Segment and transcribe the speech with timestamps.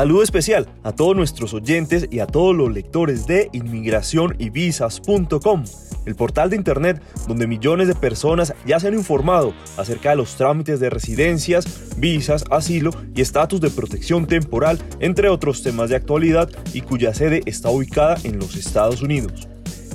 [0.00, 5.64] Saludo especial a todos nuestros oyentes y a todos los lectores de inmigracionyvisas.com,
[6.06, 10.36] el portal de internet donde millones de personas ya se han informado acerca de los
[10.36, 11.66] trámites de residencias,
[11.98, 17.42] visas, asilo y estatus de protección temporal, entre otros temas de actualidad y cuya sede
[17.44, 19.48] está ubicada en los Estados Unidos.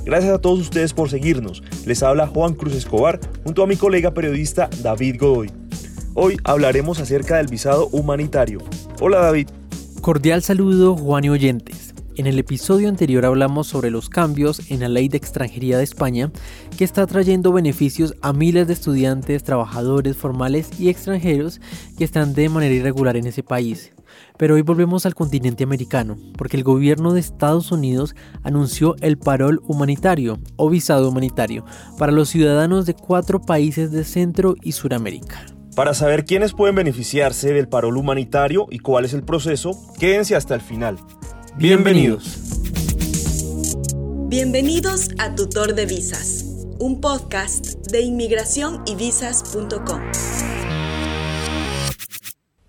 [0.04, 1.64] Gracias a todos ustedes por seguirnos.
[1.84, 5.50] Les habla Juan Cruz Escobar junto a mi colega periodista David Godoy.
[6.14, 8.60] Hoy hablaremos acerca del visado humanitario.
[9.00, 9.48] Hola David.
[10.00, 11.94] Cordial saludo Juan y oyentes.
[12.16, 16.30] En el episodio anterior hablamos sobre los cambios en la ley de extranjería de España
[16.78, 21.60] que está trayendo beneficios a miles de estudiantes, trabajadores formales y extranjeros
[21.98, 23.92] que están de manera irregular en ese país.
[24.38, 29.60] Pero hoy volvemos al continente americano, porque el gobierno de Estados Unidos anunció el parol
[29.66, 31.64] humanitario o visado humanitario
[31.98, 35.55] para los ciudadanos de cuatro países de Centro y Suramérica.
[35.76, 40.54] Para saber quiénes pueden beneficiarse del parol humanitario y cuál es el proceso, quédense hasta
[40.54, 40.96] el final.
[41.58, 42.38] Bienvenidos.
[44.26, 46.46] Bienvenidos a Tutor de Visas,
[46.78, 50.00] un podcast de inmigración y visas.com.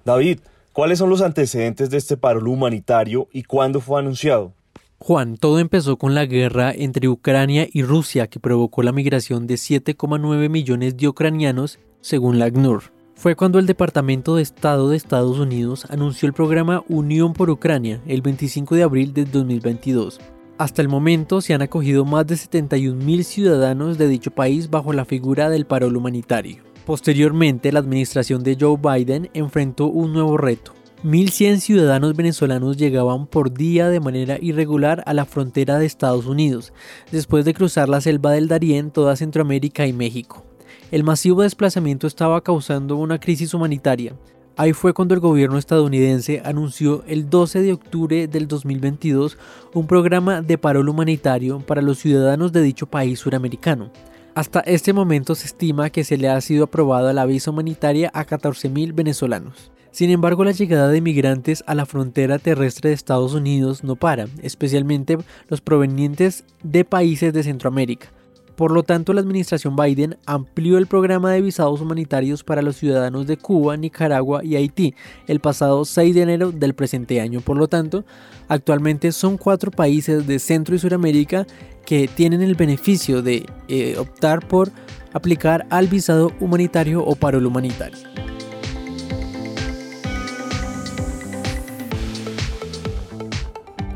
[0.03, 0.39] David,
[0.73, 4.51] ¿cuáles son los antecedentes de este parol humanitario y cuándo fue anunciado?
[4.99, 9.53] Juan, todo empezó con la guerra entre Ucrania y Rusia que provocó la migración de
[9.53, 15.39] 7,9 millones de ucranianos, según la ACNUR fue cuando el Departamento de Estado de Estados
[15.39, 20.19] Unidos anunció el programa Unión por Ucrania el 25 de abril de 2022.
[20.59, 25.03] Hasta el momento se han acogido más de 71.000 ciudadanos de dicho país bajo la
[25.03, 26.57] figura del parol humanitario.
[26.85, 30.73] Posteriormente, la administración de Joe Biden enfrentó un nuevo reto.
[31.03, 36.71] 1.100 ciudadanos venezolanos llegaban por día de manera irregular a la frontera de Estados Unidos,
[37.11, 40.45] después de cruzar la selva del Darién, toda Centroamérica y México.
[40.89, 44.13] El masivo desplazamiento estaba causando una crisis humanitaria.
[44.55, 49.37] Ahí fue cuando el gobierno estadounidense anunció el 12 de octubre del 2022
[49.73, 53.91] un programa de parol humanitario para los ciudadanos de dicho país suramericano.
[54.33, 58.25] Hasta este momento se estima que se le ha sido aprobada la visa humanitaria a
[58.25, 59.73] 14.000 venezolanos.
[59.91, 64.27] Sin embargo, la llegada de migrantes a la frontera terrestre de Estados Unidos no para,
[64.41, 65.17] especialmente
[65.49, 68.07] los provenientes de países de Centroamérica.
[68.57, 73.27] Por lo tanto, la administración Biden amplió el programa de visados humanitarios para los ciudadanos
[73.27, 74.95] de Cuba, Nicaragua y Haití
[75.27, 77.41] el pasado 6 de enero del presente año.
[77.41, 78.03] Por lo tanto,
[78.47, 81.45] actualmente son cuatro países de Centro y Suramérica
[81.85, 84.71] que tienen el beneficio de eh, optar por
[85.13, 88.16] aplicar al visado humanitario o parol humanitario.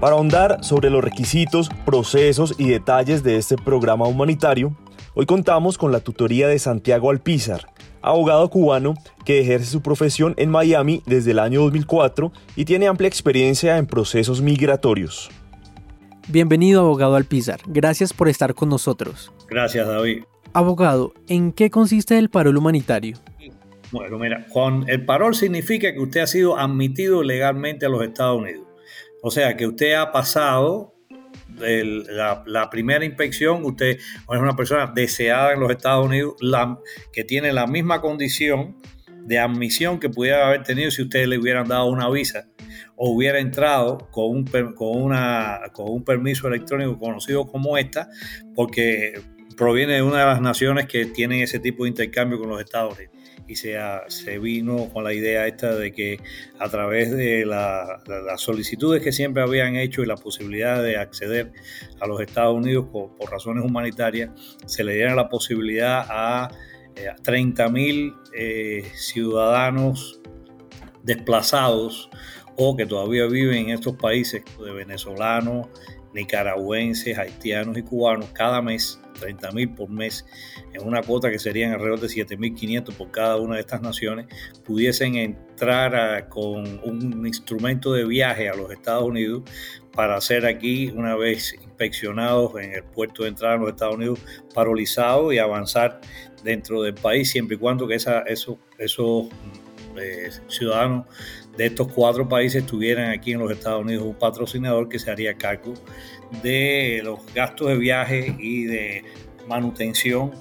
[0.01, 4.75] Para ahondar sobre los requisitos, procesos y detalles de este programa humanitario,
[5.13, 7.67] hoy contamos con la tutoría de Santiago Alpizar,
[8.01, 8.95] abogado cubano
[9.25, 13.85] que ejerce su profesión en Miami desde el año 2004 y tiene amplia experiencia en
[13.85, 15.29] procesos migratorios.
[16.29, 17.59] Bienvenido, abogado Alpizar.
[17.67, 19.31] Gracias por estar con nosotros.
[19.51, 20.23] Gracias, David.
[20.53, 23.19] Abogado, ¿en qué consiste el parol humanitario?
[23.91, 28.39] Bueno, mira, con el parol significa que usted ha sido admitido legalmente a los Estados
[28.39, 28.70] Unidos.
[29.21, 30.95] O sea, que usted ha pasado
[31.57, 36.35] la, primera inspección, usted es una persona deseada en los Estados Unidos,
[37.11, 38.77] que tiene la misma condición
[39.25, 42.47] de admisión que pudiera haber tenido si usted le hubieran dado una visa
[42.95, 48.09] o hubiera entrado con un, con una, con un permiso electrónico conocido como esta,
[48.55, 49.21] porque
[49.55, 52.95] proviene de una de las naciones que tienen ese tipo de intercambio con los Estados
[52.95, 53.77] Unidos y se,
[54.39, 56.19] vino con la idea esta de que
[56.59, 61.51] a través de las solicitudes que siempre habían hecho y la posibilidad de acceder
[61.99, 64.29] a los Estados Unidos por, razones humanitarias,
[64.65, 66.49] se le diera la posibilidad a,
[67.23, 70.21] 30 eh, mil eh, ciudadanos
[71.03, 72.09] desplazados
[72.57, 75.67] o que todavía viven en estos países de venezolanos,
[76.13, 80.25] nicaragüenses, haitianos y cubanos cada mes 30 mil por mes,
[80.73, 84.27] en una cuota que serían alrededor de 7.500 por cada una de estas naciones,
[84.65, 89.43] pudiesen entrar con un instrumento de viaje a los Estados Unidos
[89.93, 94.19] para ser aquí, una vez inspeccionados en el puerto de entrada a los Estados Unidos,
[94.53, 96.01] parolizados y avanzar
[96.43, 99.27] dentro del país, siempre y cuando que esa, esos, esos
[99.97, 101.05] eh, ciudadanos
[101.57, 105.33] de estos cuatro países tuvieran aquí en los Estados Unidos un patrocinador que se haría
[105.33, 105.73] cargo
[106.41, 109.03] de los gastos de viaje y de
[109.47, 110.31] manutención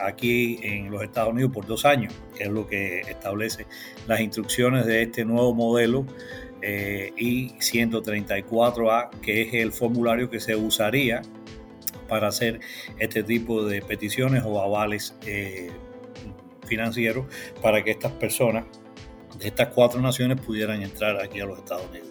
[0.00, 3.66] aquí en los Estados Unidos por dos años, que es lo que establece
[4.06, 6.06] las instrucciones de este nuevo modelo
[6.62, 11.22] eh, y 134A, que es el formulario que se usaría
[12.08, 12.60] para hacer
[12.98, 15.70] este tipo de peticiones o avales eh,
[16.66, 17.26] financieros
[17.62, 18.64] para que estas personas
[19.38, 22.09] de estas cuatro naciones pudieran entrar aquí a los Estados Unidos.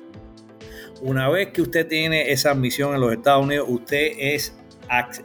[1.01, 4.55] Una vez que usted tiene esa admisión en los Estados Unidos, usted es,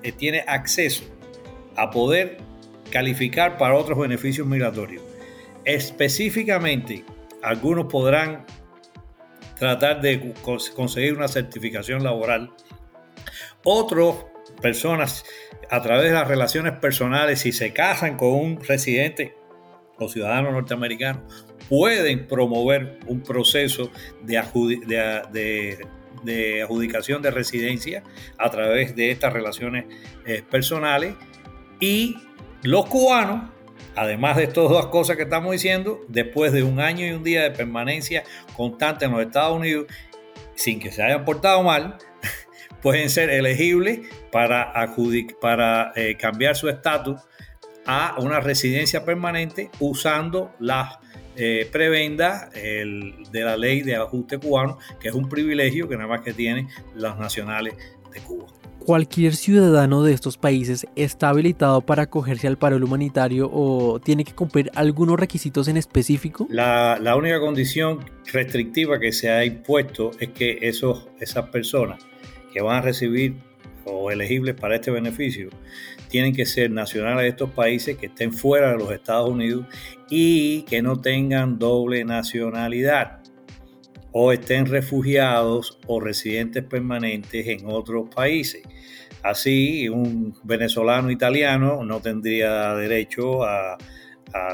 [0.02, 1.04] eh, tiene acceso
[1.76, 2.38] a poder
[2.90, 5.02] calificar para otros beneficios migratorios.
[5.64, 7.04] Específicamente,
[7.42, 8.44] algunos podrán
[9.58, 10.34] tratar de
[10.74, 12.52] conseguir una certificación laboral.
[13.64, 14.16] Otras
[14.60, 15.24] personas,
[15.70, 19.34] a través de las relaciones personales, si se casan con un residente
[19.98, 21.26] o ciudadano norteamericano,
[21.68, 23.90] pueden promover un proceso
[24.22, 24.38] de,
[26.62, 28.02] adjudicación de residencia
[28.38, 29.86] a través de estas relaciones
[30.26, 31.14] eh, personales.
[31.80, 32.16] Y
[32.62, 33.50] los cubanos,
[33.94, 37.42] además de estas dos cosas que estamos diciendo, después de un año y un día
[37.42, 38.24] de permanencia
[38.56, 39.86] constante en los Estados Unidos,
[40.54, 41.98] sin que se hayan portado mal,
[42.82, 44.00] pueden ser elegibles
[44.30, 44.72] para,
[45.40, 47.20] para eh, cambiar su estatus
[47.86, 50.98] a una residencia permanente usando las
[51.36, 56.20] eh, prebenda de la ley de ajuste cubano, que es un privilegio que nada más
[56.22, 57.74] que tienen los nacionales
[58.12, 58.46] de Cuba.
[58.84, 64.34] ¿Cualquier ciudadano de estos países está habilitado para acogerse al paro humanitario o tiene que
[64.34, 66.46] cumplir algunos requisitos en específico?
[66.50, 72.04] La, la única condición restrictiva que se ha impuesto es que esos, esas personas
[72.52, 73.36] que van a recibir
[73.86, 75.48] o elegibles para este beneficio
[76.08, 79.66] tienen que ser nacionales de estos países que estén fuera de los Estados Unidos
[80.10, 83.20] y que no tengan doble nacionalidad
[84.16, 88.62] o estén refugiados o residentes permanentes en otros países.
[89.24, 93.76] Así, un venezolano italiano no tendría derecho a,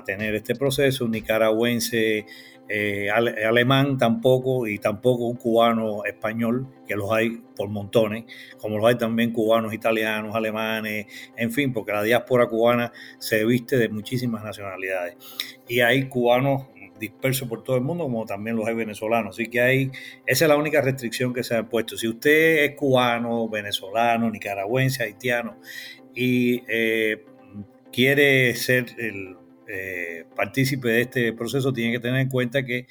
[0.05, 2.27] tener este proceso, un nicaragüense
[2.73, 8.27] eh, alemán tampoco y tampoco un cubano español, que los hay por montones,
[8.59, 11.07] como los hay también cubanos italianos, alemanes,
[11.37, 15.17] en fin, porque la diáspora cubana se viste de muchísimas nacionalidades.
[15.67, 16.69] Y hay cubanos
[17.01, 19.35] dispersos por todo el mundo, como también los hay venezolanos.
[19.35, 19.91] Así que hay,
[20.25, 21.97] esa es la única restricción que se ha puesto.
[21.97, 25.57] Si usted es cubano, venezolano, nicaragüense, haitiano
[26.15, 27.25] y eh,
[27.91, 29.40] quiere ser el
[29.73, 32.87] eh, partícipe de este proceso tiene que tener en cuenta que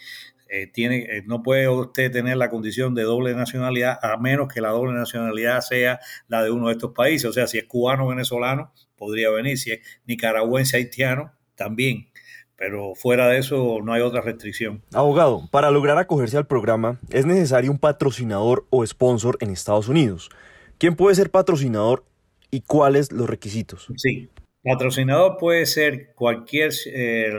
[0.52, 4.62] eh, tiene, eh, no puede usted tener la condición de doble nacionalidad a menos que
[4.62, 7.30] la doble nacionalidad sea la de uno de estos países.
[7.30, 9.58] O sea, si es cubano o venezolano, podría venir.
[9.60, 12.08] Si es nicaragüense haitiano, también.
[12.56, 14.82] Pero fuera de eso no hay otra restricción.
[14.94, 20.30] Abogado, para lograr acogerse al programa es necesario un patrocinador o sponsor en Estados Unidos.
[20.78, 22.06] ¿Quién puede ser patrocinador
[22.52, 23.88] y cuáles los requisitos?
[23.98, 24.30] Sí,
[24.64, 27.32] Patrocinador puede ser cualquier, eh,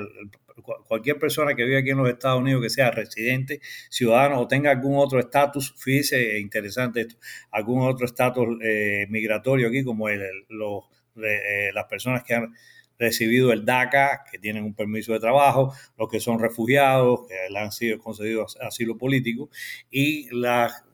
[0.86, 4.70] cualquier persona que vive aquí en los Estados Unidos, que sea residente, ciudadano o tenga
[4.70, 7.16] algún otro estatus, fíjese, interesante esto,
[7.50, 10.84] algún otro estatus eh, migratorio aquí, como el, los,
[11.16, 12.54] eh, las personas que han
[12.98, 17.58] recibido el DACA, que tienen un permiso de trabajo, los que son refugiados, que le
[17.58, 19.48] han sido concedidos asilo político,
[19.90, 20.89] y las eh,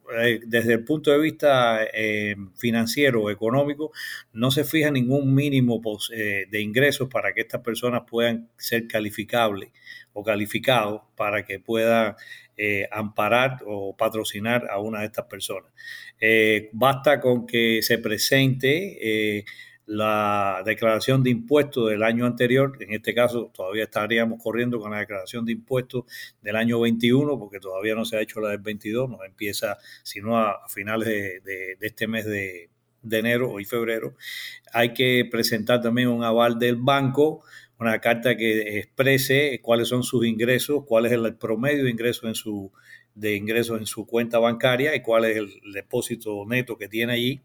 [0.47, 3.93] desde el punto de vista eh, financiero o económico,
[4.33, 5.81] no se fija ningún mínimo
[6.13, 9.71] eh, de ingresos para que estas personas puedan ser calificables
[10.13, 12.15] o calificados para que puedan
[12.91, 15.71] amparar o patrocinar a una de estas personas.
[16.73, 19.45] basta con que se presente
[19.87, 24.99] la declaración de impuestos del año anterior, en este caso todavía estaríamos corriendo con la
[24.99, 26.05] declaración de impuestos
[26.43, 30.39] del año 21, porque todavía no se ha hecho la del 22, no empieza sino
[30.39, 31.09] a, finales
[31.45, 32.69] de, este mes de,
[33.09, 34.17] enero y febrero.
[34.73, 37.45] Hay que presentar también un aval del banco,
[37.79, 42.35] una carta que exprese cuáles son sus ingresos, cuál es el promedio de ingresos en
[42.35, 42.73] su
[43.15, 47.41] de ingresos en su cuenta bancaria y cuál es el depósito neto que tiene allí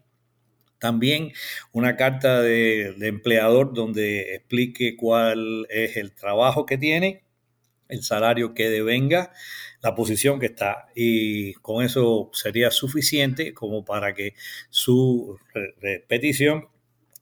[0.82, 1.32] también
[1.70, 7.22] una carta de, empleador donde explique cuál es el trabajo que tiene,
[7.88, 9.32] el salario que devenga,
[9.80, 10.88] la posición que está.
[10.96, 14.34] Y con eso sería suficiente como para que
[14.70, 15.38] su
[16.08, 16.66] petición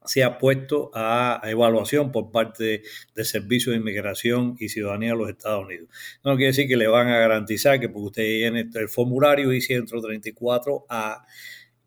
[0.07, 2.83] sea puesto a evaluación por parte
[3.14, 5.90] del Servicio de Inmigración y Ciudadanía de los Estados Unidos.
[6.25, 9.59] No quiere decir que le van a garantizar que porque usted llene el formulario y
[9.59, 11.26] 134A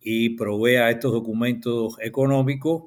[0.04, 2.84] y provea estos documentos económicos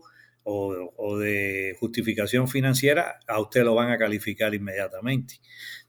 [0.49, 5.40] o, de justificación financiera, a usted lo van a calificar inmediatamente.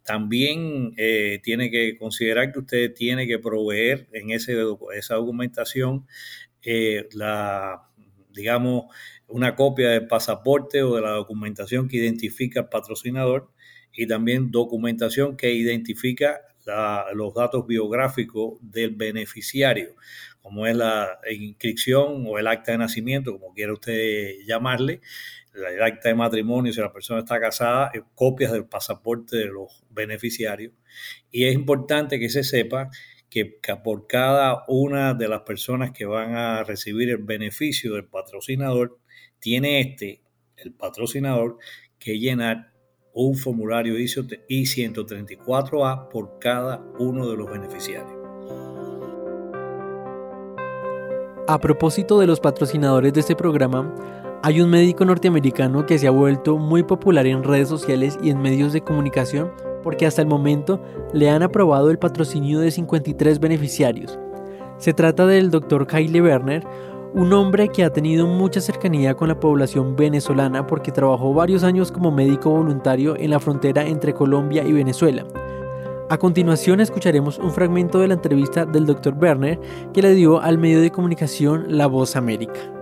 [0.04, 4.56] También eh, tiene que considerar que usted tiene que proveer en ese,
[4.96, 6.08] esa documentación
[6.64, 7.88] eh, la,
[8.34, 8.86] digamos,
[9.28, 13.52] una copia del pasaporte o de la documentación que identifica al patrocinador
[13.94, 16.42] y también documentación que identifica
[17.14, 19.96] los datos biográficos del beneficiario
[20.48, 25.02] como es la inscripción o el acta de nacimiento, como quiera usted llamarle,
[25.54, 30.72] el acta de matrimonio si la persona está casada, copias del pasaporte de los beneficiarios.
[31.32, 32.90] Y es importante que se sepa
[33.30, 39.00] que por cada una de las personas que van a recibir el beneficio del patrocinador,
[39.40, 40.22] tiene este,
[40.56, 41.58] el patrocinador,
[42.00, 42.72] que llenar
[43.18, 48.14] un formulario I-134A por cada uno de los beneficiarios.
[51.48, 53.94] A propósito de los patrocinadores de este programa,
[54.44, 58.40] hay un médico norteamericano que se ha vuelto muy popular en redes sociales y en
[58.40, 60.80] medios de comunicación porque hasta el momento
[61.14, 64.20] le han aprobado el patrocinio de 53 beneficiarios.
[64.78, 65.88] Se trata del Dr.
[65.88, 66.64] Kyle Werner,
[67.14, 71.92] un hombre que ha tenido mucha cercanía con la población venezolana porque trabajó varios años
[71.92, 75.26] como médico voluntario en la frontera entre Colombia y Venezuela.
[76.10, 79.14] A continuación escucharemos un fragmento de la entrevista del Dr.
[79.20, 79.60] Werner
[79.94, 82.77] que le dio al medio de comunicación La Voz América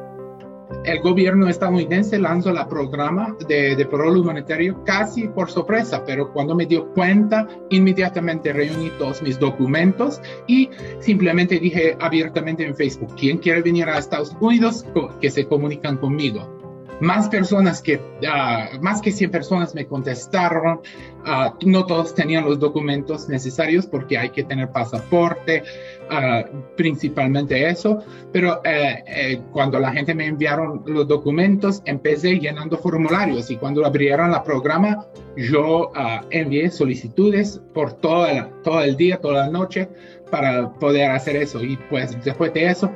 [0.84, 6.56] el gobierno estadounidense lanzó la programa de, de parol humanitario casi por sorpresa, pero cuando
[6.56, 10.70] me dio cuenta, inmediatamente reuní todos mis documentos y
[11.00, 14.86] simplemente dije abiertamente en Facebook, ¿quién quiere venir a Estados Unidos?
[15.22, 16.55] Que se comunican conmigo.
[17.02, 20.80] Más personas que, ah, más que 100 personas me contestaron.
[21.26, 25.64] Uh, no todos tenían los documentos necesarios porque hay que tener pasaporte,
[26.12, 28.04] uh, principalmente eso.
[28.32, 33.86] Pero eh, eh, cuando la gente me enviaron los documentos, empecé llenando formularios y cuando
[33.86, 35.92] abrieron la programa, yo
[36.30, 39.90] envié solicitudes por todo el, todo el día, toda la noche
[40.30, 41.64] para poder hacer eso.
[41.64, 42.92] Y pues después de eso,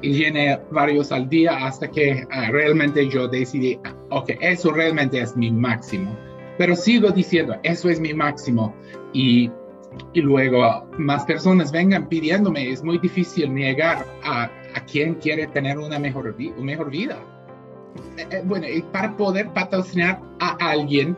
[0.00, 5.36] llené varios al día hasta que ah, realmente yo decidí, ah, ok, eso realmente es
[5.36, 6.16] mi máximo.
[6.58, 8.74] Pero sigo diciendo, eso es mi máximo.
[9.12, 9.50] Y,
[10.12, 15.78] y luego más personas vengan pidiéndome, es muy difícil negar a, a quien quiere tener
[15.78, 17.18] una mejor, una mejor vida.
[18.16, 21.16] Eh, eh, bueno, y para poder patrocinar a alguien,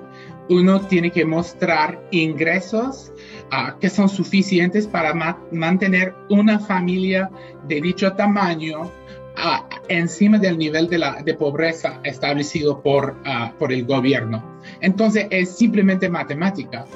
[0.49, 3.13] uno tiene que mostrar ingresos
[3.55, 7.31] uh, que son suficientes para ma mantener una familia
[7.67, 13.73] de dicho tamaño uh, encima del nivel de, la, de pobreza establecido por, uh, por
[13.73, 14.43] el gobierno.
[14.81, 16.87] Entonces es simplemente matemática.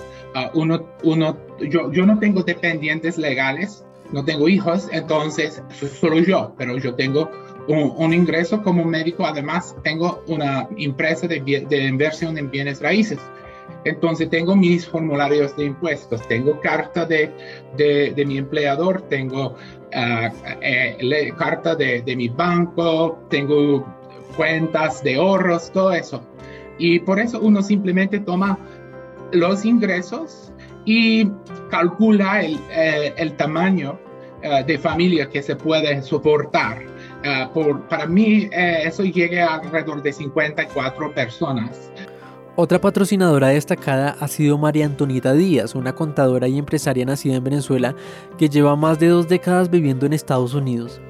[0.55, 5.63] uno, uno, yo, yo no tengo dependientes legales, no tengo hijos, entonces
[6.01, 7.31] solo yo, pero yo tengo
[7.67, 13.19] un, un, ingreso como médico, además tengo una empresa de, de inversión en bienes raíces.
[13.85, 17.33] Entonces tengo mis formularios de impuestos, tengo carta de,
[18.27, 20.29] mi empleador, tengo uh,
[20.61, 23.87] eh, carta de, mi banco, tengo
[24.37, 26.23] cuentas de ahorros, todo eso.
[26.79, 28.59] Y por eso uno simplemente toma
[29.33, 30.53] los ingresos
[30.85, 31.31] y
[31.71, 33.99] calcula el, eh, tamaño
[34.43, 36.83] uh, de familia que se puede soportar.
[37.25, 41.91] Uh, por, para mí eso llega alrededor de 54 personas.
[42.61, 47.95] Otra patrocinadora destacada ha sido María Antonieta Díaz, una contadora y empresaria nacida en Venezuela
[48.37, 51.01] que lleva más de dos décadas viviendo en Estados Unidos.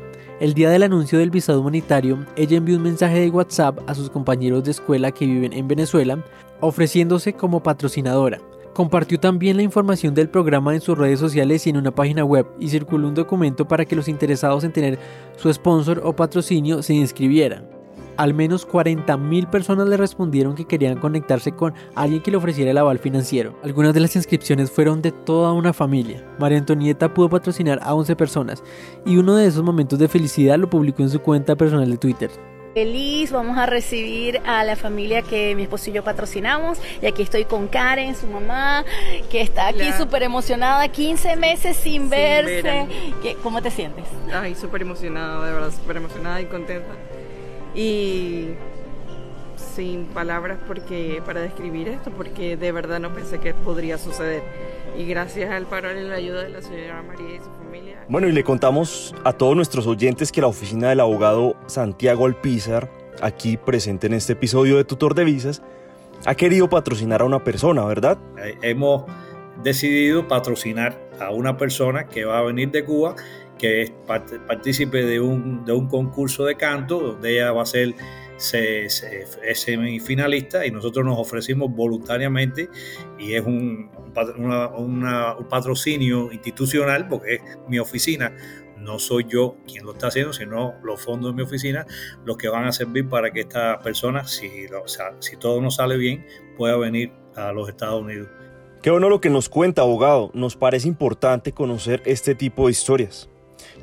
[0.40, 4.10] El día del anuncio del visado humanitario, ella envió un mensaje de WhatsApp a sus
[4.10, 6.22] compañeros de escuela que viven en Venezuela,
[6.60, 8.42] ofreciéndose como patrocinadora.
[8.74, 12.46] Compartió también la información del programa en sus redes sociales y en una página web
[12.60, 14.98] y circuló un documento para que los interesados en tener
[15.38, 17.77] su sponsor o patrocinio se inscribieran
[18.18, 22.78] al menos 40.000 personas le respondieron que querían conectarse con alguien que le ofreciera el
[22.78, 23.56] aval financiero.
[23.62, 26.26] Algunas de las inscripciones fueron de toda una familia.
[26.38, 28.62] María Antonieta pudo patrocinar a 11 personas
[29.06, 32.30] y uno de esos momentos de felicidad lo publicó en su cuenta personal de Twitter.
[32.74, 36.78] Feliz, vamos a recibir a la familia que mi esposo y yo patrocinamos.
[37.00, 38.84] Y aquí estoy con Karen, su mamá,
[39.30, 42.86] que está aquí súper emocionada, 15 meses sin, verse.
[43.42, 44.04] ¿Cómo te sientes?
[44.32, 46.94] Ay, súper emocionada, de verdad, súper emocionada y contenta
[47.74, 48.50] y
[49.56, 54.42] sin palabras porque para describir esto porque de verdad no pensé que podría suceder
[54.98, 58.04] y gracias al paro y la ayuda de la señora María y su familia.
[58.08, 62.90] Bueno, y le contamos a todos nuestros oyentes que la oficina del abogado Santiago Alpizar,
[63.20, 65.62] aquí presente en este episodio de Tutor de Visas,
[66.24, 68.18] ha querido patrocinar a una persona, ¿verdad?
[68.42, 69.04] Eh, hemos
[69.62, 73.14] decidido patrocinar a una persona que va a venir de Cuba
[73.58, 73.92] que es
[74.46, 77.94] partícipe de un, de un concurso de canto, donde ella va a ser
[78.38, 82.70] semifinalista y nosotros nos ofrecimos voluntariamente
[83.18, 83.90] y es un,
[84.76, 88.32] un patrocinio institucional porque es mi oficina,
[88.78, 91.86] no soy yo quien lo está haciendo, sino los fondos de mi oficina
[92.24, 94.48] los que van a servir para que esta persona, si,
[95.18, 98.28] si todo no sale bien, pueda venir a los Estados Unidos.
[98.82, 100.30] Qué bueno lo que nos cuenta, abogado.
[100.34, 103.28] Nos parece importante conocer este tipo de historias.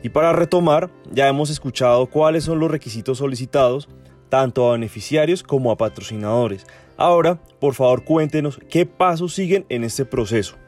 [0.05, 3.89] Y para retomar, ya hemos escuchado cuáles son los requisitos solicitados,
[4.29, 6.67] tanto a beneficiarios como a patrocinadores.
[6.95, 10.59] Ahora, por favor, cuéntenos qué pasos siguen en este proceso.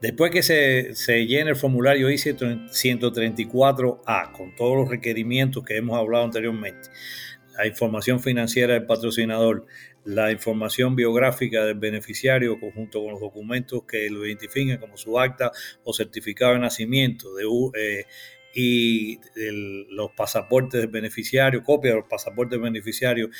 [0.00, 6.22] Después que se, se llene el formulario I-134A con todos los requerimientos que hemos hablado
[6.22, 6.88] anteriormente,
[7.58, 9.66] la información financiera del patrocinador,
[10.04, 15.50] la información biográfica del beneficiario junto con los documentos que lo identifiquen como su acta
[15.82, 17.42] o certificado de nacimiento de,
[17.76, 18.06] eh,
[18.54, 19.18] y
[19.90, 23.30] los pasaportes del beneficiario, copia de los pasaportes del beneficiario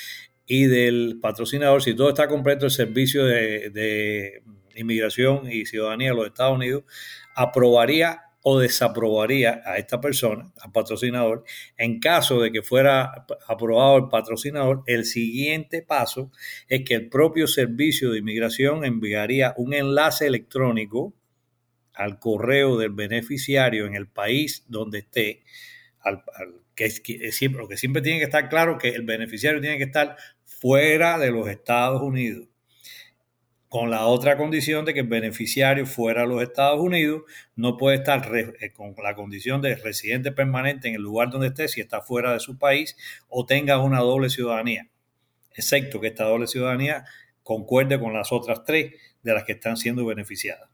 [0.47, 4.43] y del patrocinador, si todo está completo, el servicio de, de
[4.77, 6.85] inmigración y ciudadanía de los Estados Unidos
[7.35, 11.43] aprobaría o desaprobaría a esta persona, al patrocinador.
[11.77, 16.31] En caso de que fuera aprobado el patrocinador, el siguiente paso
[16.69, 21.13] es que el propio servicio de inmigración enviaría un enlace electrónico
[21.97, 25.43] al correo del beneficiario en el país donde esté,
[27.31, 31.19] siempre, lo que siempre tiene que estar claro que el beneficiario tiene que estar fuera
[31.19, 32.47] de los Estados Unidos
[33.69, 37.23] con la otra condición de que el beneficiario fuera a los Estados Unidos
[37.57, 41.69] no puede estar eh, con la condición de residente permanente en el lugar donde esté
[41.69, 42.97] si está fuera de su país
[43.29, 44.89] o tenga una doble ciudadanía,
[45.55, 47.05] excepto que esta doble ciudadanía
[47.43, 50.71] concuerde con las otras tres de las que están siendo beneficiadas.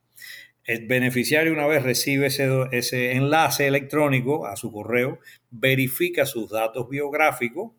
[0.64, 5.18] El beneficiario una vez recibe ese, ese enlace electrónico a su correo,
[5.50, 7.72] verifica sus datos biográficos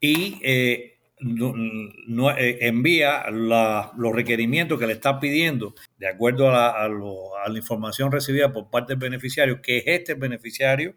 [0.00, 8.12] y eh, eh, envía los requerimientos que le está pidiendo de acuerdo a la, información
[8.12, 10.94] recibida por parte del beneficiario, que es este beneficiario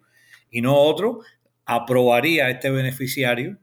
[0.51, 1.21] y no otro,
[1.65, 3.57] aprobaría a este beneficiario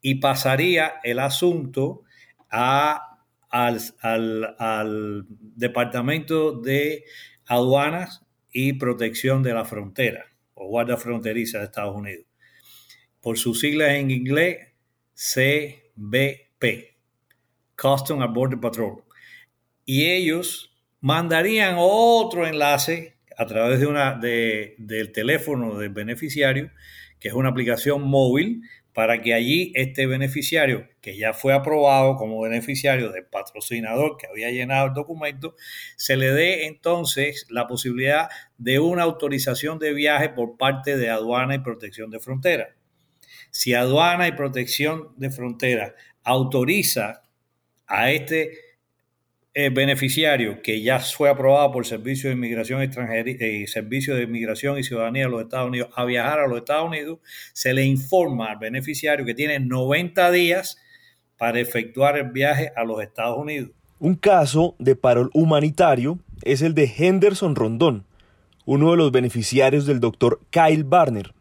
[0.00, 2.02] y pasaría el asunto
[2.48, 3.13] a,
[3.54, 7.04] al, al Departamento de
[7.46, 12.26] Aduanas y Protección de la Frontera o Guardia Fronteriza de Estados Unidos.
[13.20, 14.72] Por sus siglas en inglés,
[15.12, 16.96] C BP,
[17.80, 19.04] Custom and Border Patrol.
[19.84, 26.72] Y ellos mandarían otro enlace a través de una, de, del teléfono del beneficiario,
[27.20, 28.62] que es una aplicación móvil,
[28.94, 34.50] para que allí este beneficiario, que ya fue aprobado como beneficiario del patrocinador que había
[34.50, 35.56] llenado el documento,
[35.96, 41.56] se le dé entonces la posibilidad de una autorización de viaje por parte de aduana
[41.56, 42.76] y protección de frontera.
[43.50, 47.22] Si aduana y protección de frontera autoriza
[47.86, 48.52] a este
[49.56, 54.82] eh, beneficiario que ya fue aprobado por Servicio de Inmigración eh, Servicio de Inmigración y
[54.82, 57.20] Ciudadanía de los Estados Unidos a viajar a los Estados Unidos,
[57.52, 60.78] se le informa al beneficiario que tiene 90 días
[61.38, 63.70] para efectuar el viaje a los Estados Unidos.
[64.00, 68.06] Un caso de parol humanitario es el de Henderson Rondón,
[68.64, 71.32] uno de los beneficiarios del doctor Kyle Barner.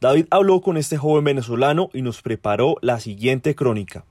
[0.00, 4.06] David habló con este joven venezolano y nos preparó la siguiente crónica.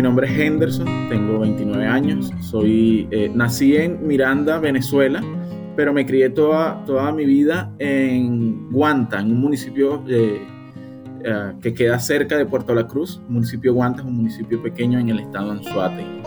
[0.00, 5.22] Mi nombre es Henderson, tengo 29 años, soy, eh, nací en Miranda, Venezuela,
[5.76, 10.40] pero me crié toda, toda mi vida en Guanta, en un municipio eh,
[11.22, 13.20] eh, que queda cerca de Puerto La Cruz.
[13.26, 16.22] El municipio Guanta es un municipio pequeño en el estado de Anzuategui.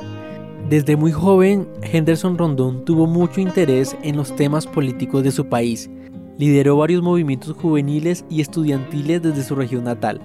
[0.70, 5.90] Desde muy joven, Henderson Rondón tuvo mucho interés en los temas políticos de su país
[6.38, 10.20] Lideró varios movimientos juveniles y estudiantiles desde su región natal.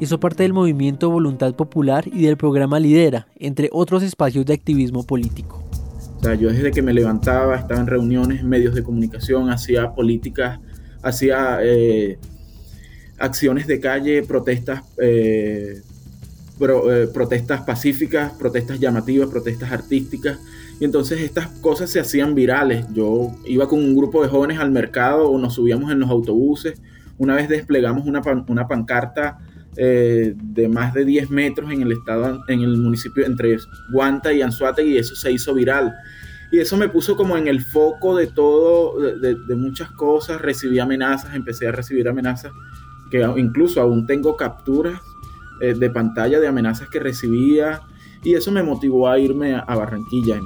[0.00, 5.04] Hizo parte del movimiento Voluntad Popular y del programa Lidera, entre otros espacios de activismo
[5.04, 5.62] político.
[6.18, 10.58] O sea, yo desde que me levantaba, estaba en reuniones, medios de comunicación, hacía políticas,
[11.02, 12.18] hacía eh,
[13.18, 15.80] acciones de calle, protestas, eh,
[16.60, 20.38] eh, protestas pacíficas, protestas llamativas, protestas artísticas
[20.80, 22.86] y entonces estas cosas se hacían virales.
[22.92, 26.80] Yo iba con un grupo de jóvenes al mercado o nos subíamos en los autobuses.
[27.18, 29.38] Una vez desplegamos una, una pancarta
[29.76, 33.58] eh, de más de 10 metros en el estado, en el municipio entre
[33.92, 35.94] Guanta y Anzuategui y eso se hizo viral.
[36.50, 40.40] Y eso me puso como en el foco de todo, de, de muchas cosas.
[40.40, 42.52] Recibí amenazas, empecé a recibir amenazas
[43.12, 44.98] que incluso aún tengo capturas
[45.60, 47.82] eh, de pantalla de amenazas que recibía
[48.22, 50.40] y eso me motivó a irme a Barranquilla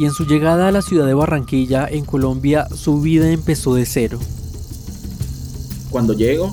[0.00, 3.84] y en su llegada a la ciudad de Barranquilla, en Colombia, su vida empezó de
[3.84, 4.18] cero.
[5.90, 6.52] Cuando llego,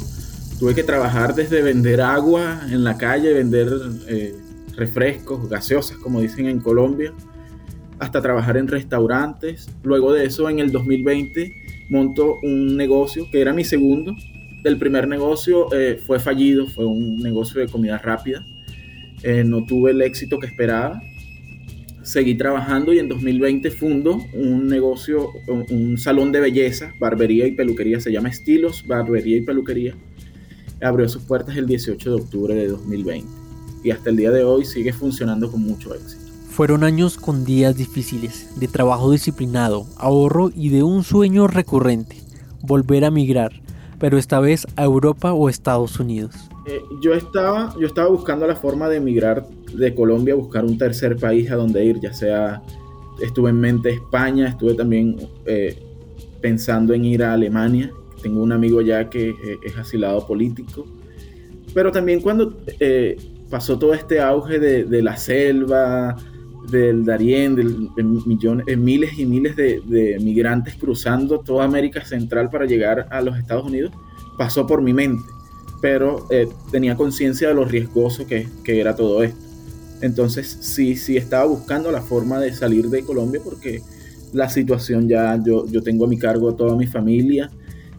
[0.59, 3.69] tuve que trabajar desde vender agua en la calle, vender
[4.09, 4.35] eh,
[4.75, 7.13] refrescos, gaseosas, como dicen en Colombia,
[7.99, 9.69] hasta trabajar en restaurantes.
[9.81, 11.53] Luego de eso, en el 2020,
[11.89, 14.13] monto un negocio que era mi segundo.
[14.65, 18.45] El primer negocio eh, fue fallido, fue un negocio de comida rápida.
[19.23, 21.01] Eh, no tuve el éxito que esperaba
[22.07, 27.99] seguí trabajando y en 2020 fundo un negocio, un, salón de belleza, barbería y peluquería,
[27.99, 29.93] se llama Estilos Barbería y Peluquería.
[30.81, 33.27] Abrió sus puertas el 18 de octubre de 2020
[33.83, 36.23] y hasta el día de hoy sigue funcionando con mucho éxito.
[36.49, 42.15] Fueron años con días difíciles, de trabajo disciplinado, ahorro y de un sueño recurrente,
[42.61, 43.61] volver a migrar,
[43.99, 46.35] pero esta vez a Europa o Estados Unidos.
[46.65, 50.77] Eh, yo, estaba, yo estaba buscando la forma de emigrar de Colombia a buscar un
[50.77, 52.61] tercer país a donde ir, ya sea,
[53.21, 55.81] estuve en mente España, estuve también eh,
[56.41, 60.85] pensando en ir a Alemania, tengo un amigo allá que eh, es asilado político,
[61.73, 62.57] pero también cuando
[63.49, 66.15] pasó todo este auge de la selva,
[66.69, 67.63] del Darién, de,
[68.03, 73.37] millones, eh, miles y miles de, migrantes cruzando toda América Central para llegar a los
[73.37, 73.91] Estados Unidos,
[74.37, 75.23] pasó por mi mente,
[75.81, 79.39] pero eh, tenía conciencia de lo riesgoso que, era todo esto.
[80.01, 83.81] Entonces sí, sí estaba buscando la forma de salir de Colombia porque
[84.33, 87.49] la situación ya, yo, yo tengo a mi cargo toda mi familia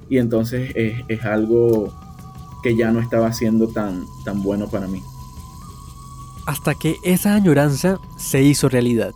[0.08, 1.92] y entonces es, es algo
[2.62, 5.00] que ya no estaba siendo tan, tan bueno para mí
[6.48, 9.12] hasta que esa añoranza se hizo realidad.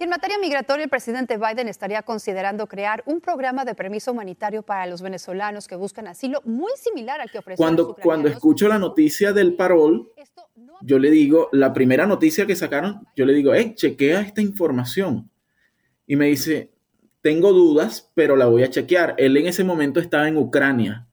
[0.00, 4.62] Y en materia migratoria, el presidente Biden estaría considerando crear un programa de permiso humanitario
[4.64, 7.58] para los venezolanos que buscan asilo muy similar al que ofrece.
[7.58, 10.10] Cuando, cuando escucho la noticia del parol,
[10.80, 15.30] yo le digo, la primera noticia que sacaron, yo le digo, hey, chequea esta información.
[16.08, 16.72] Y me dice,
[17.20, 19.14] tengo dudas, pero la voy a chequear.
[19.16, 21.06] Él en ese momento estaba en Ucrania.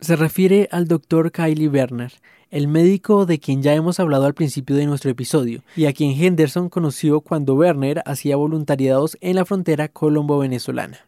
[0.00, 2.12] Se refiere al doctor Kylie Werner,
[2.50, 6.10] el médico de quien ya hemos hablado al principio de nuestro episodio, y a quien
[6.10, 10.98] Henderson conoció cuando Werner hacía voluntariados en la frontera colombo-venezolana.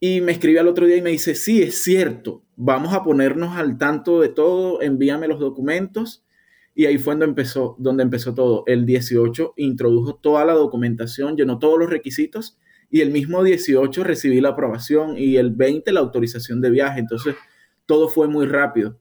[0.00, 3.56] Y me escribe al otro día y me dice, sí, es cierto, vamos a ponernos
[3.56, 6.24] al tanto de todo, envíame los documentos.
[6.72, 8.62] Y ahí fue donde empezó, donde empezó todo.
[8.68, 12.56] El 18 introdujo toda la documentación, llenó todos los requisitos
[12.88, 17.00] y el mismo 18 recibí la aprobación y el 20 la autorización de viaje.
[17.00, 17.34] Entonces,
[17.84, 19.00] todo fue muy rápido.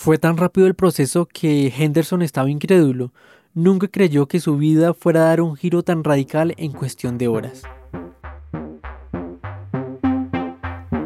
[0.00, 3.10] Fue tan rápido el proceso que Henderson estaba incrédulo.
[3.52, 7.26] Nunca creyó que su vida fuera a dar un giro tan radical en cuestión de
[7.26, 7.64] horas.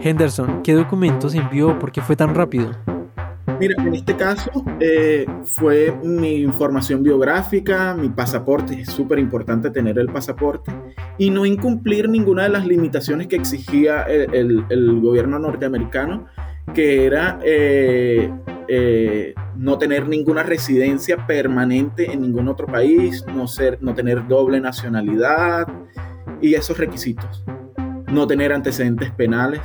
[0.03, 1.79] Henderson, ¿qué documentos envió?
[1.79, 2.73] ¿Por qué fue tan rápido?
[3.59, 9.99] Mira, en este caso eh, fue mi información biográfica, mi pasaporte, es súper importante tener
[9.99, 10.71] el pasaporte
[11.17, 16.27] y no incumplir ninguna de las limitaciones que exigía el, gobierno norteamericano,
[16.75, 18.31] que era eh,
[18.75, 24.61] eh, no tener ninguna residencia permanente en ningún otro país, no, ser, no tener doble
[24.61, 25.69] nacionalidad
[26.41, 27.45] y esos requisitos.
[28.11, 29.61] No tener antecedentes penales.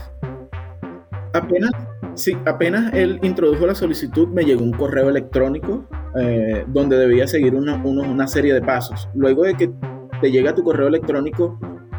[1.34, 1.72] Apenas,
[2.16, 5.88] sí, apenas él introdujo la solicitud, me llegó un correo electrónico
[6.20, 9.08] eh, donde debía seguir una, una serie de pasos.
[9.16, 9.72] Luego de que
[10.20, 11.58] te llega tu correo electrónico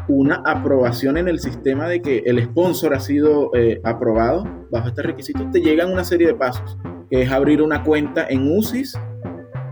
[0.09, 5.03] una aprobación en el sistema de que el sponsor ha sido eh, aprobado bajo este
[5.03, 6.77] requisito, te llegan una serie de pasos,
[7.09, 8.97] que es abrir una cuenta en UCIS,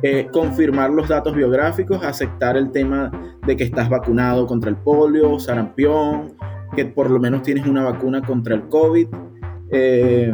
[0.03, 3.11] eh, confirmar los datos biográficos, aceptar el tema
[3.45, 6.35] de que estás vacunado contra el polio, sarampión,
[6.75, 9.07] que por lo menos tienes una vacuna contra el COVID.
[9.71, 10.31] Eh,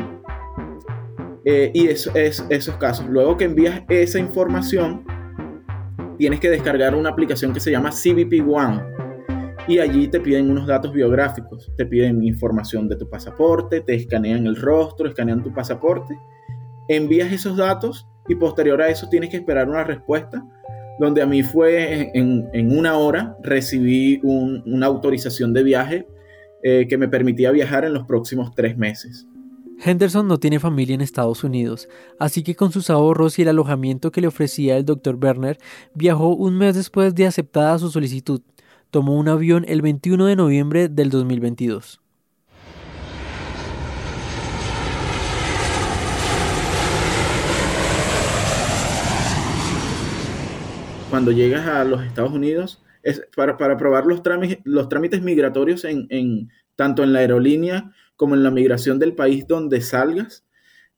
[1.74, 3.06] y eso, es, esos casos.
[3.08, 5.04] Luego que envías esa información,
[6.18, 8.82] tienes que descargar una aplicación que se llama CBP One
[9.68, 14.46] y allí te piden unos datos biográficos, te piden información de tu pasaporte, te escanean
[14.46, 16.18] el rostro, escanean tu pasaporte,
[16.88, 20.46] envías esos datos y posterior a eso tienes que esperar una respuesta,
[21.00, 26.08] donde a mí fue en, una hora recibí una autorización de viaje
[26.64, 29.28] eh, que me permitía viajar en los próximos tres meses.
[29.84, 34.12] Henderson no tiene familia en Estados Unidos, así que con sus ahorros y el alojamiento
[34.12, 35.18] que le ofrecía el Dr.
[35.18, 35.58] Berner,
[35.94, 38.42] viajó un mes después de aceptada su solicitud
[38.94, 42.03] tomó un avión el 21 de noviembre del 2022.
[51.14, 55.86] Cuando llegas a los Estados Unidos, es para, para probar los, trámites, los trámites migratorios
[55.86, 60.44] en, tanto en la aerolínea como en la migración del país donde salgas,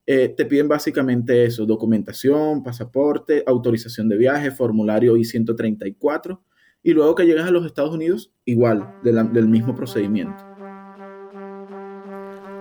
[0.06, 6.39] eh, te piden básicamente eso, documentación, pasaporte, autorización de viaje, formulario I-134
[6.82, 10.45] y luego que llegas a los Estados Unidos, igual, del mismo procedimiento.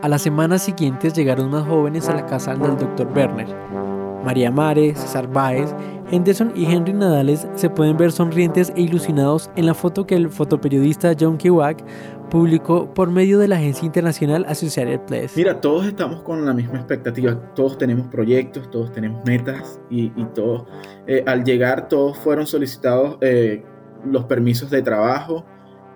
[0.02, 3.06] A las semanas siguientes llegaron más jóvenes a la casa del Dr.
[3.16, 3.93] Werner.
[4.24, 5.74] María Mares, César Báez,
[6.10, 10.28] Henderson y Henry Nadales se pueden ver sonrientes e ilusionados en la foto que el
[10.28, 11.84] fotoperiodista John Kiwak
[12.30, 15.36] publicó por medio de la agencia internacional Associated Press.
[15.36, 20.64] Mira, todos estamos con la misma expectativa, todos tenemos proyectos, todos tenemos metas y, todos,
[21.06, 23.64] eh, al llegar todos fueron solicitados eh,
[24.04, 25.44] los permisos de trabajo.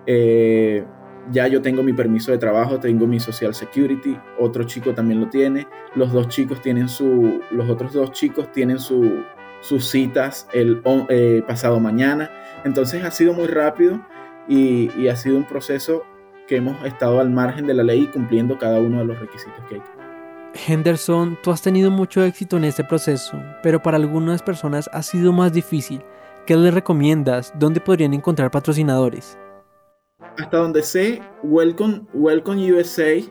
[0.05, 0.85] Eh,
[1.31, 5.29] ya yo tengo mi permiso de trabajo, tengo mi Social Security, otro chico también lo
[5.29, 9.23] tiene, los dos chicos tienen su, los otros dos chicos tienen su,
[9.61, 12.29] sus citas el eh, pasado mañana.
[12.63, 13.99] Entonces ha sido muy rápido
[14.47, 16.03] y, ha sido un proceso
[16.47, 19.75] que hemos estado al margen de la ley cumpliendo cada uno de los requisitos que
[19.75, 19.81] hay.
[20.67, 25.31] Henderson, tú has tenido mucho éxito en este proceso, pero para algunas personas ha sido
[25.31, 26.01] más difícil.
[26.47, 27.53] ¿Qué les recomiendas?
[27.55, 29.37] ¿Dónde podrían encontrar patrocinadores?
[30.39, 33.21] Hasta donde sé, Welcome, USA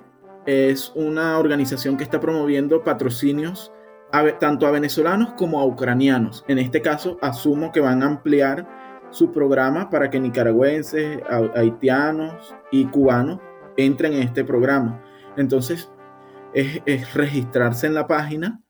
[0.45, 3.73] es una organización que está promoviendo patrocinios
[4.39, 6.45] tanto a venezolanos como a ucranianos.
[6.49, 8.69] En este caso, asumo que van a ampliar
[9.11, 11.21] su programa para que nicaragüenses,
[11.55, 13.41] haitianos y cubanos
[13.79, 15.03] entren en este programa.
[15.39, 15.91] Entonces,
[16.53, 18.61] es, registrarse en la página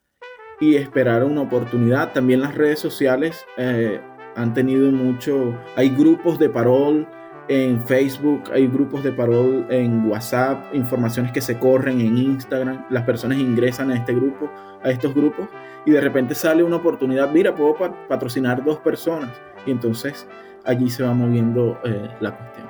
[0.60, 2.12] y esperar una oportunidad.
[2.12, 4.00] También las redes sociales eh,
[4.36, 7.08] han tenido mucho, hay grupos de parol
[7.48, 13.04] en Facebook, hay grupos de parol en WhatsApp, informaciones que se corren en Instagram, las
[13.04, 14.50] personas ingresan a este grupo,
[14.82, 15.48] a estos grupos
[15.86, 17.74] y de repente sale una oportunidad, mira, puedo
[18.08, 19.30] patrocinar dos personas
[19.66, 20.26] y entonces
[20.64, 22.68] allí se va moviendo eh, la cuestión.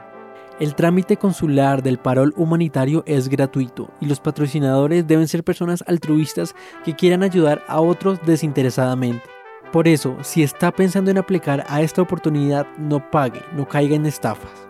[0.60, 6.54] El trámite consular del parol humanitario es gratuito y los patrocinadores deben ser personas altruistas
[6.84, 9.22] que quieran ayudar a otros desinteresadamente.
[9.72, 14.06] Por eso, si está pensando en aplicar a esta oportunidad, no pague, no caiga en
[14.06, 14.67] estafas.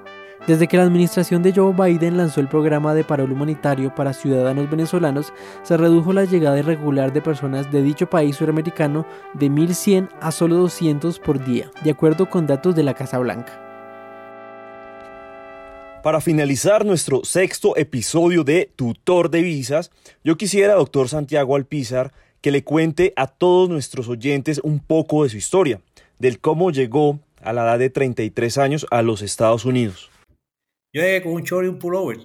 [0.49, 4.71] Desde que la administración de Joe Biden lanzó el programa de parol humanitario para ciudadanos
[4.71, 10.33] venezolanos, se redujo la llegada irregular de personas de dicho país suramericano de 1.100 a
[10.33, 13.61] solo 200 por día, de acuerdo con datos de la Casa Blanca.
[16.03, 19.91] Para finalizar nuestro sexto episodio de Tutor de Visas,
[20.25, 25.29] yo quisiera, doctor Santiago Alpizar, que le cuente a todos nuestros oyentes un poco de
[25.29, 25.83] su historia,
[26.19, 30.09] del cómo llegó a la edad de 33 años a los Estados Unidos.
[30.92, 32.18] Yo llegué con un chorro y un pullover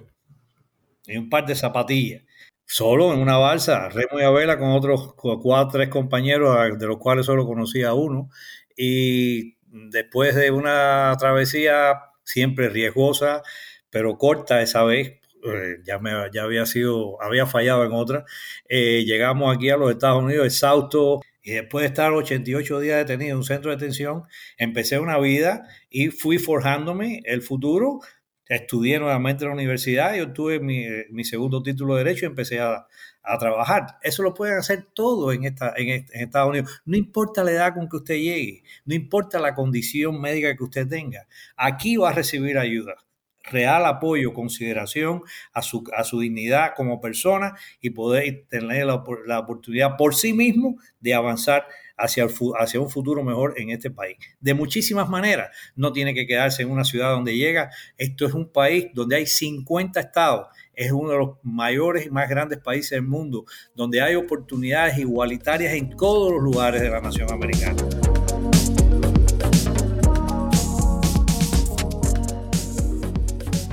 [1.06, 2.22] y un par de zapatillas,
[2.64, 6.98] solo en una balsa, remo y a vela con otros cuatro, tres compañeros, de los
[6.98, 8.30] cuales solo conocía a uno,
[8.76, 9.56] y
[9.90, 13.42] después de una travesía siempre riesgosa,
[13.90, 18.24] pero corta esa vez, eh, ya, me, ya había sido, había fallado en otra.
[18.68, 23.32] Eh, llegamos aquí a los Estados Unidos exhausto y después de estar 88 días detenido
[23.32, 24.24] en un centro de detención,
[24.56, 28.00] empecé una vida y fui forjándome el futuro.
[28.48, 32.60] Estudié nuevamente en la universidad y obtuve mi, mi segundo título de Derecho y empecé
[32.60, 32.86] a,
[33.24, 33.98] a trabajar.
[34.02, 36.82] Eso lo pueden hacer todos en, esta, en, Estados Unidos.
[36.84, 40.86] No importa la edad con que usted llegue, no importa la condición médica que usted
[40.86, 41.26] tenga.
[41.56, 42.96] Aquí va a recibir ayuda,
[43.42, 49.38] real apoyo, consideración a su, a su dignidad como persona y poder tener la, la
[49.40, 52.26] oportunidad por sí mismo de avanzar hacia,
[52.58, 54.16] hacia un futuro mejor en este país.
[54.40, 55.50] De muchísimas maneras.
[55.76, 57.70] No tiene que quedarse en una ciudad donde llega.
[57.96, 62.28] Esto es un país donde hay 50 estados es uno de los mayores y más
[62.28, 67.30] grandes países del mundo, donde hay oportunidades igualitarias en todos los lugares de la nación
[67.32, 67.76] americana.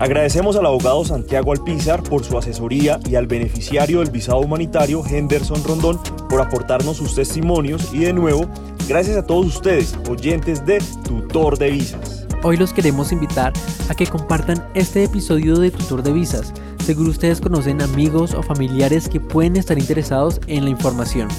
[0.01, 5.63] Agradecemos al abogado Santiago Alpizar por su asesoría y al beneficiario del visado humanitario Henderson
[5.63, 8.49] Rondón por aportarnos sus testimonios y de nuevo,
[8.87, 12.25] gracias a todos ustedes, oyentes de Tutor de Visas.
[12.41, 13.53] Hoy los queremos invitar
[13.89, 16.51] a que compartan este episodio de Tutor de Visas
[16.85, 21.29] Seguro ustedes conocen amigos o familiares que pueden estar interesados en la información.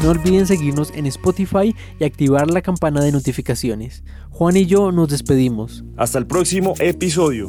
[0.00, 4.04] No olviden seguirnos en Spotify y activar la campana de notificaciones.
[4.30, 5.84] Juan y yo nos despedimos.
[5.96, 7.48] Hasta el próximo episodio.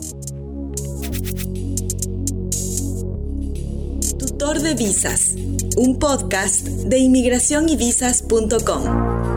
[4.17, 5.35] Tutor de Visas,
[5.77, 9.32] un podcast de inmigración y visas.com.